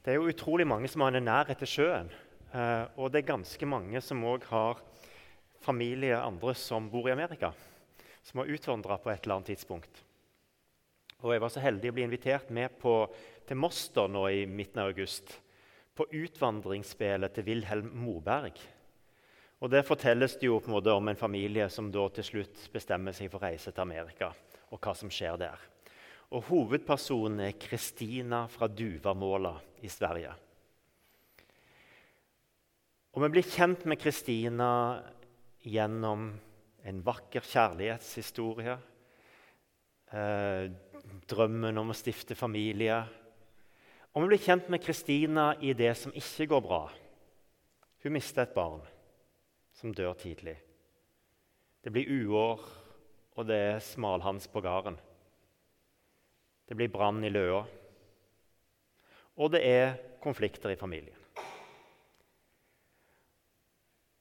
[0.00, 2.06] Det er jo utrolig mange som har en nærhet til sjøen.
[2.56, 4.78] Eh, og det er ganske mange som òg har
[5.60, 7.50] familie andre som bor i Amerika.
[8.24, 10.00] Som har utvandra på et eller annet tidspunkt.
[11.20, 12.94] Og Jeg var så heldig å bli invitert med på,
[13.44, 15.34] til Moster nå i midten av august.
[15.92, 18.56] På utvandringsspillet til Wilhelm Moberg.
[19.60, 22.70] Og Der fortelles det jo på en måte om en familie som da til slutt
[22.72, 24.32] bestemmer seg for å reise til Amerika.
[24.72, 25.69] Og hva som skjer der.
[26.30, 30.30] Og hovedpersonen er Kristina fra Duvamåla i Sverige.
[33.10, 35.02] Og Vi blir kjent med Kristina
[35.66, 36.30] gjennom
[36.86, 38.78] en vakker kjærlighetshistorie.
[40.14, 40.70] Eh,
[41.26, 43.02] drømmen om å stifte familie.
[44.14, 46.84] Og vi blir kjent med Kristina i det som ikke går bra.
[48.02, 48.86] Hun mister et barn
[49.74, 50.56] som dør tidlig.
[51.82, 52.64] Det blir uår,
[53.34, 54.98] og det er smalhans på gården.
[56.70, 57.64] Det blir brann i løa.
[59.42, 61.16] Og det er konflikter i familien.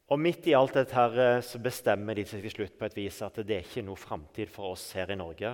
[0.09, 2.95] Og Midt i alt dette her, eh, så bestemmer de seg til slutt på et
[2.97, 5.51] vis at det er ikke noe framtid for oss her i Norge.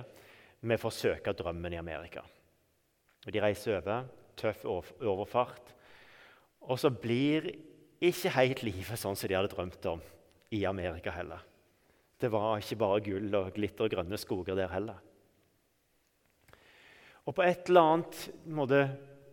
[0.64, 2.22] Vi får søke drømmen i Amerika.
[3.26, 5.74] Og De reiser over, tøff overfart.
[6.62, 7.50] Og så blir
[8.00, 10.00] ikke helt livet sånn som de hadde drømt om
[10.50, 11.44] i Amerika heller.
[12.16, 14.96] Det var ikke bare gull og glitter og grønne skoger der heller.
[17.26, 18.80] Og på et eller annet måte,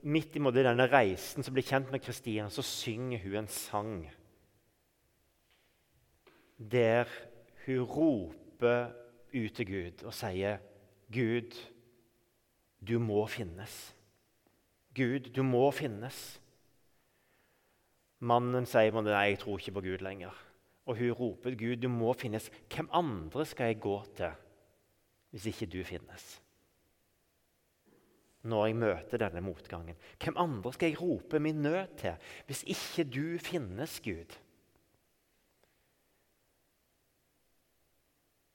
[0.04, 3.96] midt i måte, denne reisen som blir kjent med Kristina, så synger hun en sang
[6.72, 7.10] der
[7.66, 8.92] hun roper
[9.34, 10.58] ut til Gud og sier,
[11.12, 11.52] 'Gud,
[12.88, 13.96] du må finnes.'
[14.96, 16.40] Gud, du må finnes.
[18.20, 20.34] Mannen sier nei, jeg tror ikke på Gud lenger.
[20.86, 24.32] Og hun roper, 'Gud, du må finnes.' Hvem andre skal jeg gå til
[25.34, 26.42] hvis ikke du finnes?
[28.44, 30.00] Når jeg møter denne motgangen?
[30.20, 34.40] Hvem andre skal jeg rope min nød til hvis ikke du finnes, Gud?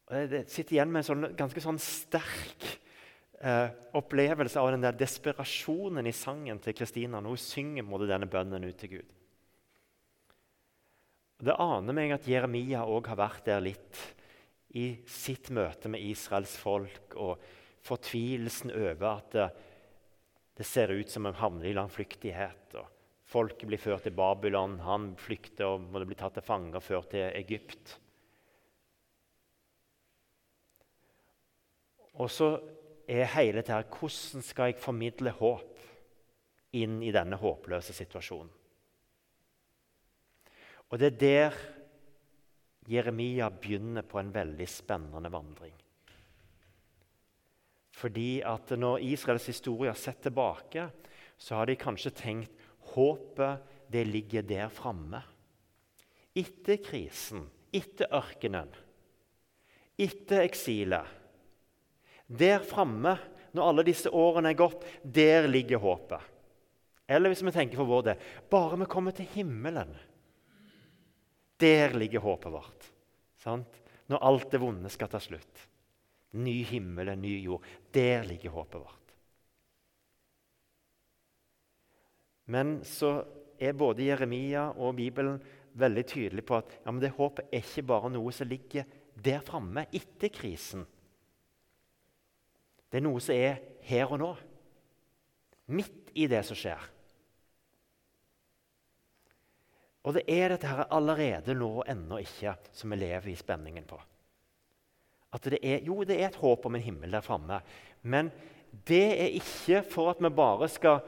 [0.09, 2.65] Og jeg sitter igjen med en sånn, ganske sånn sterk
[3.45, 8.29] eh, opplevelse av den der desperasjonen i sangen til Kristina når hun synger måtte denne
[8.31, 9.15] bønnen ut til Gud.
[11.39, 14.01] Det aner meg at Jeremia òg har vært der litt
[14.75, 17.45] i sitt møte med Israels folk og
[17.87, 19.37] fortvilelsen over at
[20.59, 22.75] det, ser ut som han havner i landflyktighet.
[22.81, 22.89] og
[23.29, 27.11] Folket blir ført til Babylon, han flykter og må bli tatt til fange og ført
[27.15, 27.95] til Egypt.
[32.19, 32.51] Og så
[33.09, 35.77] er hele dette her Hvordan skal jeg formidle håp
[36.77, 38.51] inn i denne håpløse situasjonen?
[40.89, 41.59] Og det er der
[42.89, 45.75] Jeremia begynner på en veldig spennende vandring.
[47.99, 50.89] Fordi at Når Israels historie har sett tilbake,
[51.39, 55.23] så har de kanskje tenkt håpet det ligger der framme.
[56.37, 58.69] Etter krisen, etter ørkenen,
[59.99, 61.07] etter eksilet.
[62.29, 63.17] Der framme,
[63.57, 66.21] når alle disse årene er gått, der ligger håpet.
[67.09, 69.95] Eller hvis vi tenker for vår del bare vi kommer til himmelen.
[71.59, 72.91] Der ligger håpet vårt.
[73.41, 73.81] Sant?
[74.09, 75.65] Når alt det vonde skal ta slutt.
[76.37, 77.65] Ny himmel, en ny jord.
[77.93, 79.15] Der ligger håpet vårt.
[82.49, 83.13] Men så
[83.61, 85.41] er både Jeremia og Bibelen
[85.79, 88.87] veldig tydelige på at ja, det håpet er ikke bare noe som ligger
[89.19, 90.87] der framme etter krisen.
[92.89, 94.31] Det er noe som er her og nå.
[95.77, 96.87] Midt i det som skjer.
[100.09, 103.85] Og det er dette her allerede nå og ennå ikke som vi lever i spenningen
[103.89, 103.99] på.
[105.35, 107.61] At det er, jo, det er et håp om en himmel der framme.
[108.03, 108.31] Men
[108.89, 111.03] det er ikke for at vi bare skal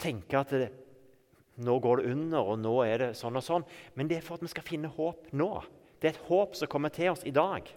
[0.00, 0.70] tenke at det,
[1.62, 3.64] nå går det under, og nå er det sånn og sånn.
[3.96, 5.52] Men det er for at vi skal finne håp nå.
[6.00, 7.68] Det er et håp som kommer til oss i dag.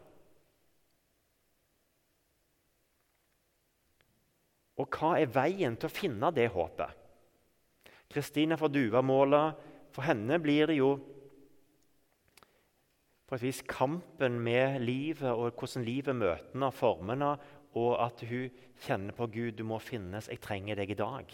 [4.76, 7.04] Og hva er veien til å finne det håpet?
[8.12, 9.44] Kristine fra Duvamåla,
[9.96, 10.96] for henne blir det jo
[13.26, 17.32] på et vis kampen med livet og hvordan livet møter henne, formene,
[17.76, 18.52] og at hun
[18.86, 21.34] kjenner på Gud, du må finnes, jeg trenger deg i dag.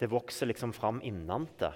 [0.00, 1.70] Det vokser liksom fram innante.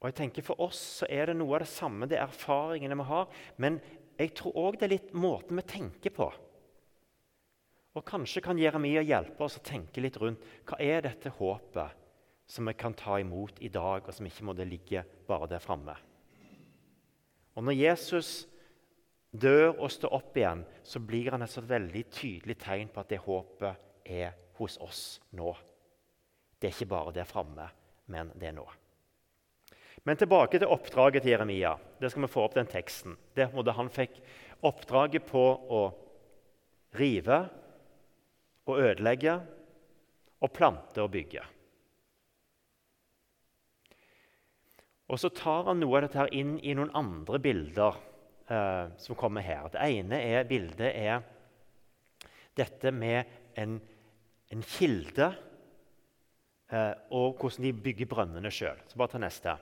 [0.00, 2.98] Og jeg tenker For oss så er det noe av det samme, det er erfaringene
[2.98, 3.30] vi har.
[3.62, 3.78] Men
[4.18, 6.28] jeg tror òg det er litt måten vi tenker på.
[7.96, 12.05] Og Kanskje kan Jeremia hjelpe oss å tenke litt rundt hva er dette håpet
[12.46, 15.62] som vi kan ta imot i dag, og som ikke må det ligge bare der
[15.62, 15.96] framme.
[17.56, 18.46] Og Når Jesus
[19.32, 23.10] dør og står opp igjen, så blir han et så veldig tydelig tegn på at
[23.10, 25.04] det håpet er hos oss
[25.36, 25.54] nå.
[26.56, 27.68] Det er ikke bare der framme,
[28.12, 28.66] men det er nå.
[30.06, 31.74] Men tilbake til oppdraget til Jeremia.
[32.00, 33.16] Der skal vi få opp den teksten.
[33.34, 34.20] Der han fikk
[34.62, 35.82] oppdraget på å
[36.96, 37.40] rive
[38.66, 39.34] og ødelegge
[40.40, 41.42] og plante og bygge.
[45.06, 47.98] Og Så tar han noe av dette her inn i noen andre bilder
[48.50, 49.68] eh, som kommer her.
[49.70, 51.22] Det ene er, bildet er
[52.58, 53.28] dette med
[53.60, 53.76] en,
[54.50, 55.28] en kilde
[56.72, 58.82] eh, og hvordan de bygger brønnene sjøl.
[58.90, 59.54] Så bare ta neste.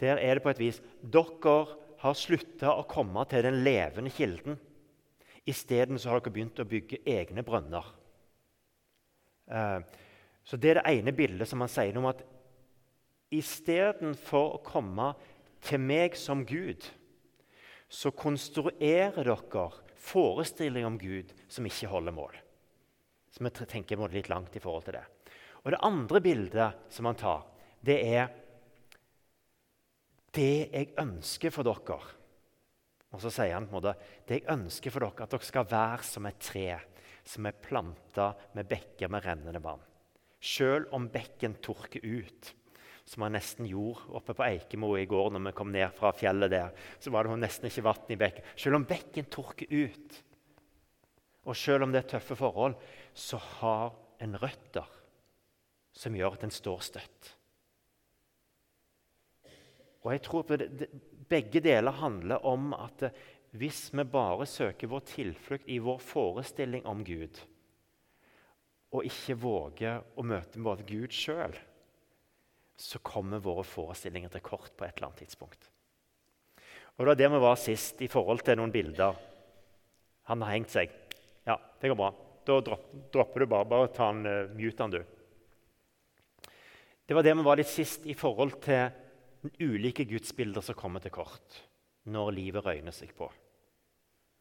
[0.00, 1.56] Der er det på et vis Dere
[2.00, 4.56] har slutta å komme til den levende kilden.
[5.48, 7.84] Isteden har dere begynt å bygge egne brønner.
[9.50, 9.80] Eh,
[10.50, 12.24] så Det er det ene bildet som han sier om at
[13.30, 15.12] istedenfor å komme
[15.62, 16.82] til meg som Gud,
[17.86, 22.34] så konstruerer dere forestillinger om Gud som ikke holder mål.
[23.30, 25.04] Så vi tenker litt langt i forhold til det.
[25.62, 27.44] Og Det andre bildet som han tar,
[27.80, 28.32] det er
[30.34, 32.00] det jeg ønsker for dere.
[33.14, 33.94] Og så sier han på en måte,
[34.26, 36.66] det jeg ønsker for dere, at dere skal være som et tre
[37.22, 39.86] som er planta med bekker med rennende vann.
[40.40, 42.54] Sjøl om bekken tørker ut,
[43.04, 46.52] som han nesten gjorde oppe på Eikemo i går når vi kom ned fra fjellet
[46.52, 46.70] der,
[47.02, 48.46] så var det nesten ikke vann i bekken.
[48.56, 50.22] Sjøl om bekken tørker ut,
[51.44, 52.78] og sjøl om det er tøffe forhold,
[53.16, 54.88] så har en røtter
[55.96, 57.30] som gjør at en står støtt.
[60.00, 60.88] Og jeg tror at
[61.30, 63.04] Begge deler handler om at
[63.54, 67.38] hvis vi bare søker vår tilflukt i vår forestilling om Gud,
[68.90, 71.54] og ikke våger å møte både Gud sjøl,
[72.80, 75.68] så kommer våre forestillinger til kort på et eller annet tidspunkt.
[76.96, 79.16] Og Det var der vi var sist i forhold til noen bilder.
[80.28, 80.90] Han har hengt seg.
[81.46, 82.10] Ja, det går bra.
[82.44, 83.68] Da dropper du bare.
[83.68, 85.00] Bare ta en, uh, mute han, du.
[87.06, 88.90] Det var der vi var litt sist i forhold til
[89.64, 91.62] ulike gudsbilder som kommer til kort
[92.10, 93.28] når livet røyner seg på.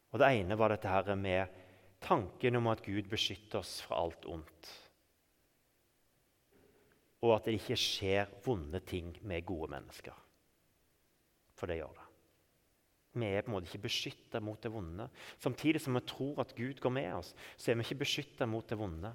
[0.10, 1.48] Og Det ene var dette her med
[2.04, 4.70] tanken om at Gud beskytter oss fra alt ondt.
[7.26, 10.16] Og at det ikke skjer vonde ting med gode mennesker.
[11.60, 12.06] For det gjør det.
[13.20, 15.10] Vi er på en måte ikke beskytta mot det vonde.
[15.42, 18.70] Samtidig som vi tror at Gud går med oss, så er vi ikke beskytta mot
[18.70, 19.12] det vonde.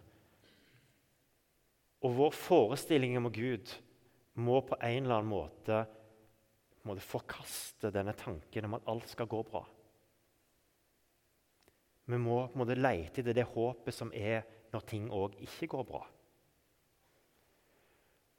[2.04, 3.70] Og vår forestilling om Gud
[4.34, 5.84] må på en eller annen måte,
[6.84, 9.62] måte forkaste denne tanken om at alt skal gå bra.
[12.04, 15.70] Vi må på en måte lete etter det håpet som er når ting òg ikke
[15.72, 16.02] går bra.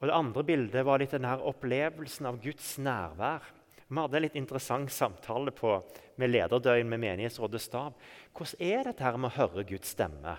[0.01, 3.45] Og Det andre bildet var litt denne opplevelsen av Guds nærvær.
[3.88, 5.77] Vi hadde en litt interessant samtale på,
[6.17, 7.95] med lederdøgn med menighetsrådets Stab.
[8.35, 10.35] Hvordan er dette her med å høre Guds stemme?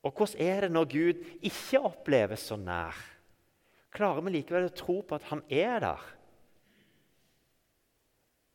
[0.00, 2.96] Og hvordan er det når Gud ikke oppleves så nær?
[3.92, 6.04] Klarer vi likevel å tro på at han er der?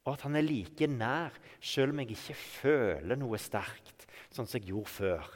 [0.06, 4.60] Og at han er like nær, selv om jeg ikke føler noe sterkt, sånn som
[4.60, 5.31] jeg gjorde før.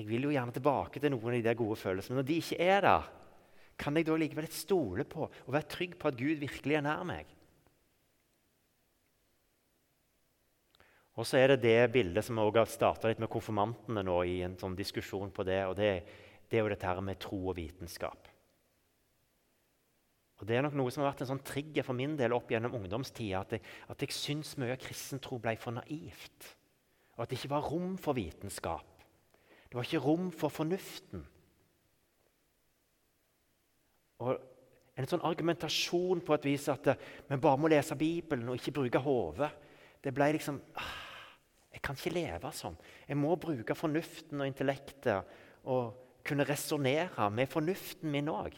[0.00, 2.38] Jeg vil jo gjerne tilbake til noen av de der gode følelsene, men når de
[2.40, 3.10] ikke er der,
[3.82, 7.04] kan jeg da likevel stole på og være trygg på at Gud virkelig er nær
[7.08, 7.28] meg?
[11.20, 14.38] Og så er det det bildet som også har starta litt med konfirmantene nå i
[14.46, 15.60] en sånn diskusjon på det.
[15.68, 15.90] og det,
[16.48, 18.31] det er jo dette her med tro og vitenskap.
[20.42, 22.48] Og Det er nok noe som har vært en sånn trigger for min del opp
[22.50, 23.44] gjennom ungdomstida.
[23.44, 23.62] At jeg,
[23.94, 26.48] at jeg syns mye av kristen tro ble for naivt.
[27.14, 29.04] Og at det ikke var rom for vitenskap.
[29.70, 31.22] Det var ikke rom for fornuften.
[34.26, 34.48] Og
[34.92, 36.90] En sånn argumentasjon på et vis at
[37.24, 39.48] vi bare må lese Bibelen og ikke bruke hodet.
[40.04, 40.90] Det ble liksom ah,
[41.72, 42.76] Jeg kan ikke leve sånn.
[43.08, 45.32] Jeg må bruke fornuften og intellektet
[45.64, 48.52] og kunne resonnere med fornuften min òg.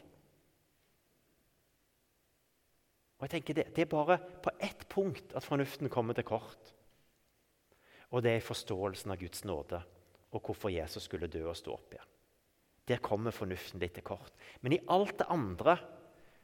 [3.24, 6.74] Og jeg tenker det, det, er bare på ett punkt at fornuften kommer til kort.
[8.12, 9.80] Og det er forståelsen av Guds nåde
[10.34, 12.10] og hvorfor Jesus skulle dø og stå opp igjen.
[12.84, 14.34] Der kommer fornuften litt til kort.
[14.60, 15.78] Men i alt det andre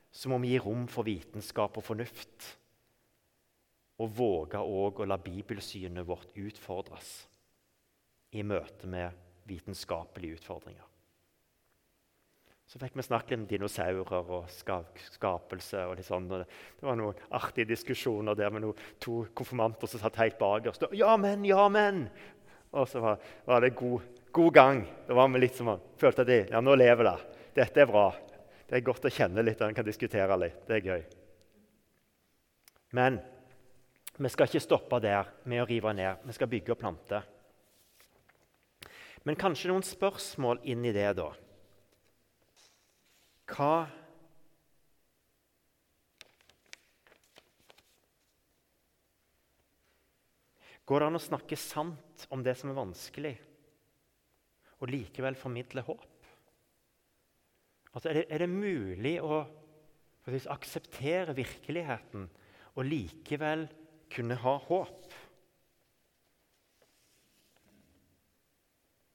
[0.08, 2.48] så må vi gi rom for vitenskap og fornuft.
[4.00, 7.12] Og våge òg å la bibelsynet vårt utfordres
[8.32, 9.20] i møte med
[9.52, 10.89] vitenskapelige utfordringer.
[12.70, 15.80] Så fikk vi snakke om dinosaurer og skapelse.
[15.88, 16.28] og litt sånn.
[16.30, 20.86] Det var noen artige diskusjoner der med noen, to konfirmanter som satt helt bakerst.
[20.94, 22.04] Ja, men, ja, men!
[22.70, 24.84] Og så var, var det god, god, gang.
[25.08, 27.16] Da var vi litt som følte at de, ja, nå lever det.
[27.58, 28.06] Dette er bra.
[28.70, 30.62] Det er godt å kjenne litt, en kan diskutere litt.
[30.70, 31.04] Det er gøy.
[32.94, 33.18] Men
[34.20, 36.22] Vi skal ikke stoppe der med å rive ned.
[36.28, 37.22] Vi skal bygge og plante.
[39.24, 41.32] Men kanskje noen spørsmål inn i det, da.
[43.50, 43.88] Hva
[50.90, 53.36] Går det an å snakke sant om det som er vanskelig,
[54.82, 56.08] og likevel formidle håp?
[57.92, 59.38] Altså, er, det, er, det, mulig å
[60.50, 62.26] akseptere virkeligheten
[62.74, 63.68] og likevel
[64.10, 64.99] kunne ha håp?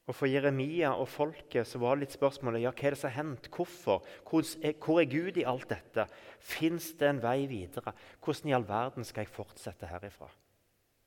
[0.06, 3.10] Og For Jeremia og folket så var det litt spørsmålet ja, hva er det som
[3.10, 3.48] har hendt.
[3.50, 4.04] Hvorfor?
[4.30, 4.46] Hvor
[4.84, 6.06] hvor er Gud i alt dette?
[6.38, 7.96] Fins det en vei videre?
[8.22, 10.30] Hvordan i all verden skal jeg fortsette herifra?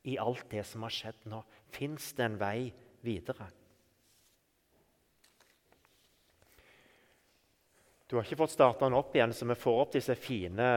[0.03, 1.39] I alt det som har skjedd nå,
[1.71, 3.47] fins det en vei videre?
[8.09, 10.67] Du har ikke fått starta den opp igjen, så vi får opp disse fine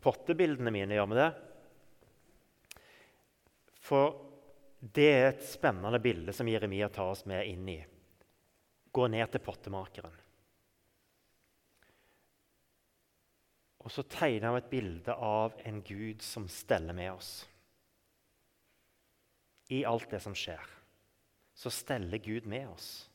[0.00, 0.94] pottebildene mine.
[0.94, 1.28] Gjør vi det?
[3.82, 4.27] For
[4.78, 7.78] det er et spennende bilde som Jeremia tar oss med inn i.
[8.94, 10.14] Gå ned til pottemakeren.
[13.82, 17.32] Og så tegner han et bilde av en Gud som steller med oss.
[19.72, 20.62] I alt det som skjer,
[21.58, 23.08] så steller Gud med oss.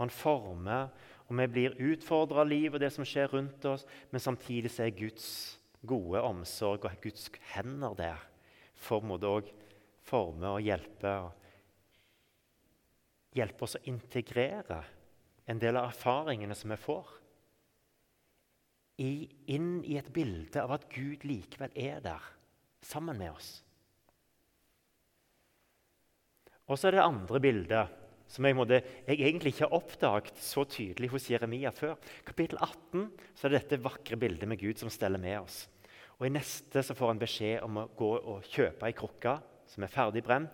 [0.00, 0.90] Han former,
[1.26, 4.84] og vi blir utfordra av livet og det som skjer rundt oss, men samtidig så
[4.84, 5.28] er Guds
[5.86, 8.26] gode omsorg og Guds hender der
[8.76, 9.40] for å
[10.06, 11.14] forme og hjelpe.
[13.36, 14.80] Hjelpe oss å integrere
[15.46, 17.12] en del av erfaringene som vi får,
[18.96, 22.24] i, inn i et bilde av at Gud likevel er der
[22.80, 23.50] sammen med oss.
[26.66, 27.92] Og så er det andre bildet,
[28.26, 31.94] som jeg, måtte, jeg egentlig ikke har oppdaget så tydelig hos Jeremia før.
[32.26, 33.04] Kapittel 18
[33.36, 35.60] så er det dette vakre bildet med Gud som steller med oss.
[36.16, 39.36] Og I neste så får han beskjed om å gå og kjøpe ei krukke
[39.70, 40.52] som er ferdig brent,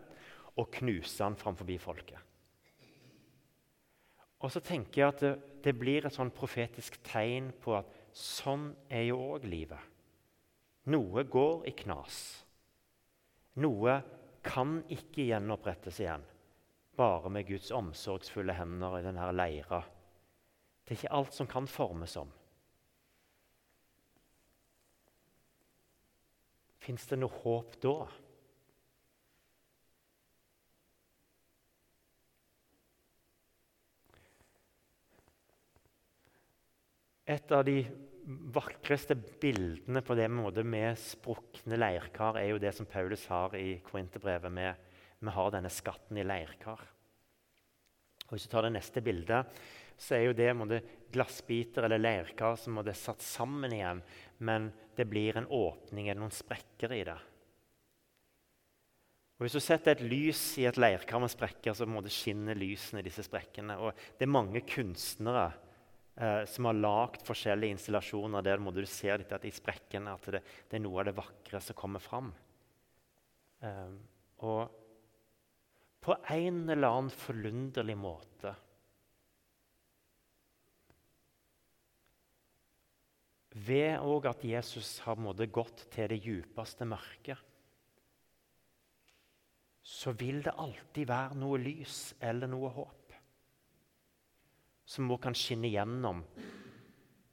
[0.56, 2.18] og knuse den framfor folket.
[4.42, 5.32] Og så tenker jeg at det,
[5.64, 9.80] det blir et sånn profetisk tegn på at sånn er jo òg livet.
[10.90, 12.18] Noe går i knas.
[13.62, 14.00] Noe
[14.42, 16.26] kan ikke gjenopprettes igjen
[16.96, 19.80] bare med Guds omsorgsfulle hender i denne leira.
[20.82, 22.30] Det er ikke alt som kan formes om.
[26.82, 27.94] Fins det noe håp da?
[37.26, 37.84] Et av de
[38.54, 43.76] vakreste bildene på det måte med sprukne leirkar er jo det som Paulus har i
[43.86, 44.82] Korinterbrevet.
[45.22, 46.82] Vi har denne skatten i leirkar.
[48.26, 49.46] Og Hvis du tar det neste bildet,
[49.98, 50.80] så er jo det måte,
[51.12, 54.00] glassbiter eller leirkar som er satt sammen igjen,
[54.40, 57.18] men det blir en åpning eller noen sprekker i det.
[59.38, 62.56] Og Hvis du setter et lys i et leirkar med sprekker, så må det skinne
[62.56, 63.78] lysene i disse sprekkene.
[63.78, 65.52] Og Det er mange kunstnere
[66.16, 70.42] eh, som har lagd forskjellige installasjoner der du ser litt at i sprekkene at det,
[70.68, 72.32] det, er noe av det vakre som kommer fram.
[73.60, 73.94] Eh,
[74.42, 74.78] og
[76.02, 78.56] på en eller annen forunderlig måte
[83.52, 85.18] Ved òg at Jesus har
[85.52, 87.36] gått til det djupeste mørket,
[89.82, 93.01] så vil det alltid være noe lys eller noe håp
[94.84, 96.22] som også kan skinne gjennom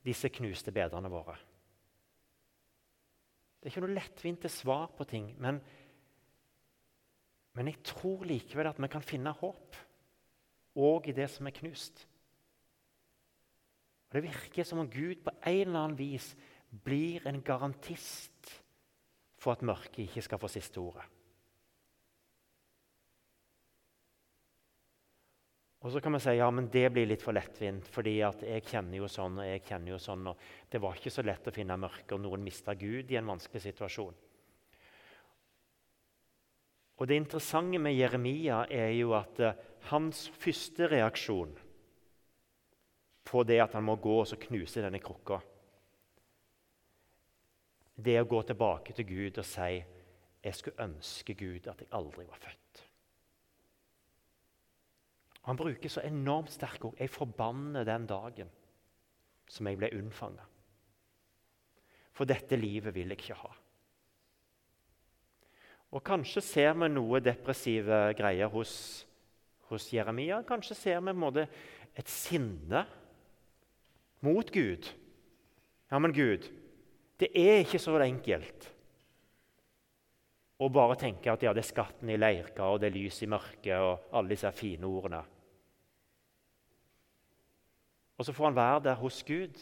[0.05, 1.35] disse knuste bedrene våre.
[3.59, 5.59] Det er ikke noe lettvinte svar på ting, men,
[7.57, 9.75] men jeg tror likevel at vi kan finne håp
[10.79, 12.05] òg i det som er knust.
[14.09, 16.31] Og Det virker som om Gud på en eller annen vis
[16.71, 18.55] blir en garantist
[19.39, 21.03] for at mørket ikke skal få siste ordet.
[25.89, 28.61] Og så kan man si ja, men det blir litt for lettvint, fordi at jeg
[28.61, 30.27] kjenner jo sånn og jeg kjenner jo sånn.
[30.29, 33.31] og Det var ikke så lett å finne mørke, og noen mista Gud i en
[33.31, 34.19] vanskelig situasjon.
[36.93, 39.57] Og Det interessante med Jeremia er jo at uh,
[39.89, 41.55] hans første reaksjon
[43.25, 45.39] på det at han må gå og så knuse denne krukka,
[47.97, 51.89] det er å gå tilbake til Gud og si jeg skulle ønske Gud at jeg
[51.97, 52.88] aldri var født.
[55.49, 56.99] Han bruker så enormt sterke ord.
[57.01, 58.49] Jeg forbanner den dagen
[59.49, 60.43] som jeg ble unnfanga.
[62.13, 63.49] For dette livet vil jeg ikke ha.
[65.89, 68.73] Og Kanskje ser vi noe depressive greier hos,
[69.71, 70.43] hos Jeremia.
[70.45, 71.47] Kanskje ser vi måte,
[71.97, 72.83] et sinne
[74.21, 74.91] mot Gud.
[75.89, 76.45] Ja, men Gud,
[77.17, 78.75] det er ikke så enkelt.
[80.59, 83.27] å bare tenke at ja, det er skatten i leirka og det er lys i
[83.31, 85.21] mørket og alle disse fine ordene.
[88.19, 89.61] Og så får han være der hos Gud.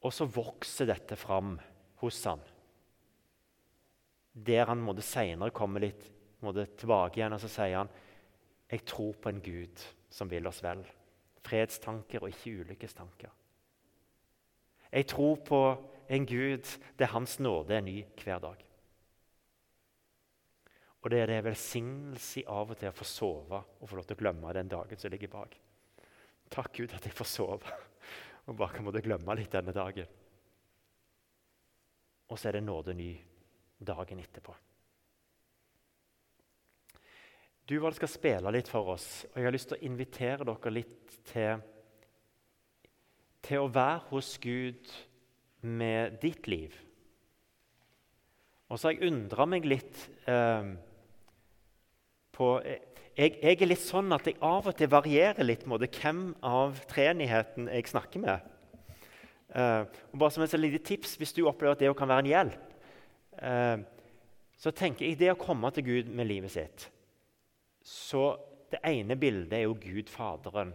[0.00, 1.56] Og så vokser dette fram
[2.00, 2.40] hos han.
[4.32, 6.06] Der han måtte senere komme litt
[6.40, 7.90] tilbake igjen og så sier han,
[8.70, 10.84] jeg tror på en Gud som vil oss vel.
[11.44, 13.32] Fredstanker og ikke ulykkestanker.
[14.90, 15.60] Jeg tror på
[16.10, 16.66] en Gud
[16.98, 18.62] der Hans nåde er ny hver dag.
[21.02, 24.18] Og det er det velsignelse av og til å få sove og få lov til
[24.18, 25.58] å glemme den dagen som ligger bak.
[26.50, 27.78] Takk Gud at jeg får sove
[28.50, 30.08] og bare kan måtte glemme litt denne dagen.
[32.30, 33.12] Og så er det nåde ny
[33.78, 34.54] dagen etterpå.
[37.70, 40.72] Du Val, skal spille litt for oss, og jeg har lyst til å invitere dere
[40.74, 41.60] litt til,
[43.46, 44.90] til å være hos Gud
[45.62, 46.74] med ditt liv.
[48.70, 50.72] Og så har jeg undra meg litt eh,
[52.40, 52.54] på
[53.20, 56.78] jeg, jeg, er litt sånn at jeg av og til varierer litt måte, hvem av
[56.88, 58.46] treenigheten jeg snakker med.
[59.50, 59.82] Uh,
[60.14, 62.76] bare som et lite tips, Hvis du opplever at det kan være en hjelp,
[63.42, 63.82] uh,
[64.60, 66.86] så tenker jeg det å komme til Gud med livet sitt
[67.86, 68.38] så
[68.70, 70.70] Det ene bildet er jo Gud Faderen.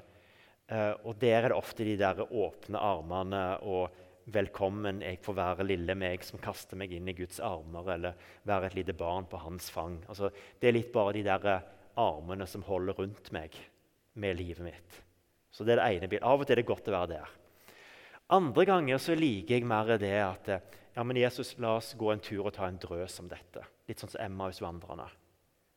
[0.68, 3.94] Uh, og Der er det ofte de der åpne armene og
[4.26, 8.14] 'Velkommen, jeg får være lille meg som kaster meg inn i Guds armer', eller
[8.44, 10.02] 'være et lite barn på hans fang'.
[10.10, 11.62] Altså, det er litt bare de der
[11.98, 13.54] armene som holder rundt meg
[14.16, 15.02] med livet mitt.
[15.52, 16.26] Så det er det ene bildet.
[16.26, 17.30] Av og til er det godt å være der.
[18.30, 20.50] Andre ganger så liker jeg mer det at
[20.96, 23.62] ja, men Jesus, la oss gå en tur og ta en drøs om dette.
[23.88, 25.10] Litt sånn som Emmaus-vandrerne.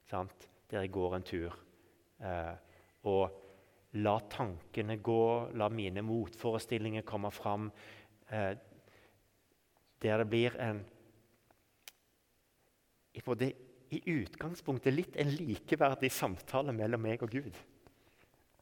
[0.09, 1.57] Der jeg går en tur.
[2.23, 2.55] Eh,
[3.11, 5.25] og la tankene gå,
[5.59, 7.67] la mine motforestillinger komme fram.
[8.31, 8.53] Eh,
[10.03, 10.85] der det blir en
[13.15, 13.51] i, både,
[13.91, 17.57] i utgangspunktet litt en likeverdig samtale mellom meg og Gud.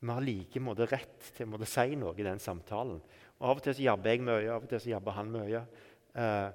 [0.01, 3.01] Vi har like måte rett til å si noe i den samtalen.
[3.37, 5.62] Og Av og til så jabber jeg mye, av og til så jabber han mye.
[6.17, 6.49] Eh,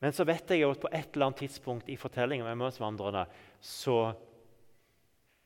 [0.00, 3.26] men så vet jeg jo at på et eller annet tidspunkt i fortellingen om Emmausvandrerne
[3.60, 3.98] så,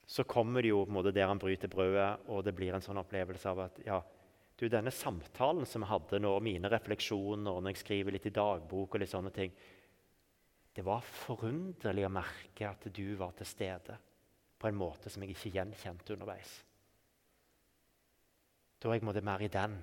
[0.07, 2.85] så kommer det jo på en måte der han bryter brødet, og det blir en
[2.85, 3.99] sånn opplevelse av at ja,
[4.57, 8.95] du, denne samtalen som vi hadde nå, mine refleksjoner når jeg skriver litt i dagbok
[8.95, 9.55] og litt sånne ting
[10.75, 13.99] Det var forunderlig å merke at du var til stede
[14.59, 16.53] på en måte som jeg ikke gjenkjente underveis.
[18.81, 19.75] Da jeg måtte mer i den.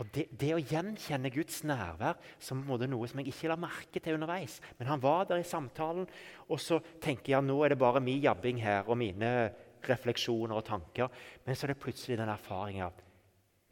[0.00, 4.16] Og det, det, å gjenkjenne Guds nærvær som noe som jeg ikke la merke til
[4.16, 6.08] underveis Men han var der i samtalen,
[6.48, 9.52] og så tenker jeg nå er det bare min jabbing her og mine
[9.86, 11.12] refleksjoner og tanker.
[11.44, 12.90] Men så er det plutselig den erfaringa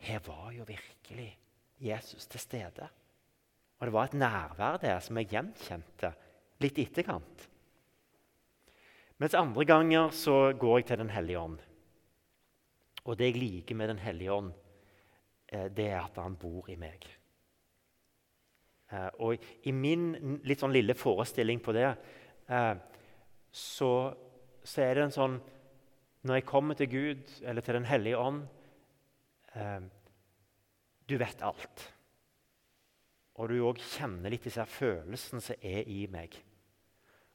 [0.00, 1.30] her var jo virkelig
[1.80, 2.88] Jesus til stede.
[3.78, 6.12] Og det var et nærvær der som jeg gjenkjente
[6.60, 7.46] litt i etterkant.
[9.20, 11.58] Mens andre ganger så går jeg til Den hellige ånd.
[13.04, 14.52] Og det jeg liker med Den hellige ånd,
[15.48, 17.06] eh, det er at han bor i meg.
[18.92, 21.94] Eh, og i min litt sånn lille forestilling på det,
[22.48, 22.74] eh,
[23.52, 23.92] så,
[24.64, 25.40] så er det en sånn
[26.22, 28.42] Når jeg kommer til Gud eller til Den hellige ånd
[29.54, 31.86] Du vet alt.
[33.40, 36.36] Og du òg kjenner litt disse følelsene som er i meg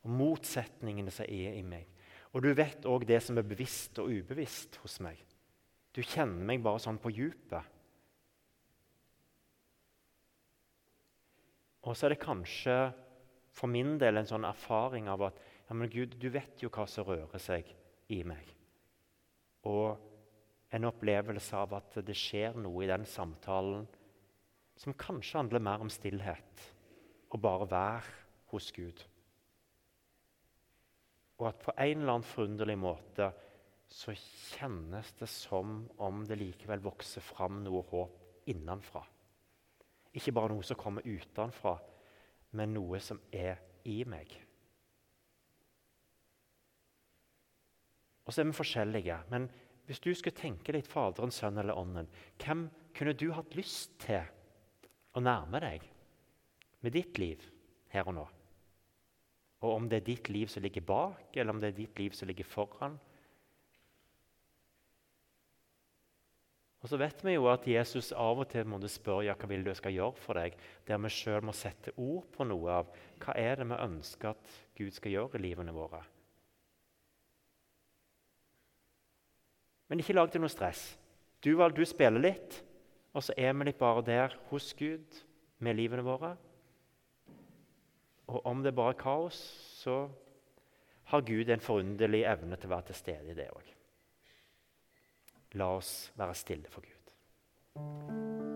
[0.05, 1.87] og motsetningene som er i meg.
[2.35, 5.17] Og du vet òg det som er bevisst og ubevisst hos meg.
[5.95, 7.71] Du kjenner meg bare sånn på djupet.
[11.85, 12.75] Og så er det kanskje
[13.55, 16.85] for min del en sånn erfaring av at ja, men Gud, du vet jo hva
[16.89, 17.69] som rører seg
[18.13, 18.49] i meg.
[19.65, 19.95] Og
[20.73, 23.85] en opplevelse av at det skjer noe i den samtalen
[24.79, 26.65] som kanskje handler mer om stillhet
[27.31, 28.15] og bare være
[28.51, 29.01] hos Gud.
[31.39, 33.29] Og at på en eller annen forunderlig måte
[33.91, 39.03] så kjennes det som om det likevel vokser fram noe håp innenfra.
[40.15, 41.75] Ikke bare noe som kommer utenfra,
[42.55, 44.31] men noe som er i meg.
[48.25, 49.17] Og så er vi forskjellige.
[49.29, 49.49] Men
[49.85, 52.09] hvis du skulle tenke litt Faderen, Sønnen eller Ånden,
[52.41, 54.23] hvem kunne du hatt lyst til
[55.15, 55.85] å nærme deg
[56.81, 57.43] med ditt liv
[57.93, 58.25] her og nå?
[59.65, 62.17] Og om det er ditt liv som ligger bak, eller om det er ditt liv
[62.17, 62.97] som ligger foran.
[66.85, 69.63] Og så vet vi jo at Jesus av og til må spørre ja, hva vil
[69.65, 72.91] du skal gjøre for deg, der vi sjøl må sette ord på noe av
[73.23, 76.03] hva er det vi ønsker at Gud skal gjøre i livene våre.
[79.89, 80.95] Men ikke lag det noe stress.
[81.43, 82.61] Du, du spiller litt,
[83.13, 85.21] og så er vi litt bare der hos Gud
[85.63, 86.33] med livene våre.
[88.25, 89.37] Og om det bare er kaos,
[89.83, 90.07] så
[91.11, 93.71] har Gud en forunderlig evne til å være til stede i det òg.
[95.61, 98.53] La oss være stille for Gud.